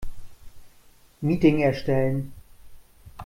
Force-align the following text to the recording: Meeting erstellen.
Meeting 1.21 1.59
erstellen. 1.61 2.33